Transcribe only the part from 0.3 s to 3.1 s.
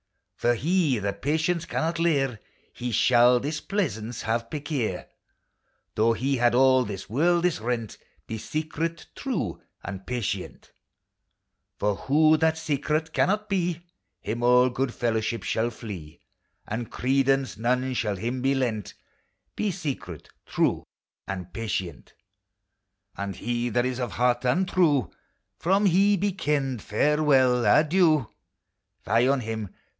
For he that patience can not leir, He